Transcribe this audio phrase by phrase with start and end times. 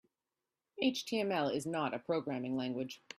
[0.81, 3.03] HTML is not a programming language.